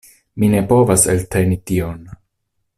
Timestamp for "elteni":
1.15-1.61